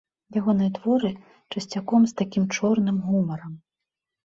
Ягоныя 0.39 0.71
творы, 0.77 1.11
часцяком, 1.51 2.01
з 2.13 2.17
такім 2.23 2.49
чорным 2.57 2.97
гумарам. 3.13 3.53